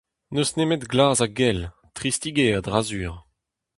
[0.31, 1.61] N'eus nemet glas ha gell:
[1.97, 3.13] tristik eo a-dra-sur.